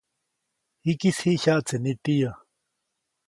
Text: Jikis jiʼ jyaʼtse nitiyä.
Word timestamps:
Jikis 0.83 1.17
jiʼ 1.23 1.39
jyaʼtse 1.43 1.75
nitiyä. 1.83 2.31